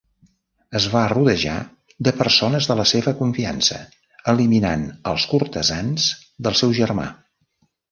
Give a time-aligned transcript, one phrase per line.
[0.77, 1.57] Es va rodejar
[2.07, 3.79] de persones de la seva confiança
[4.35, 6.11] eliminant als cortesans
[6.49, 7.09] del seu germà.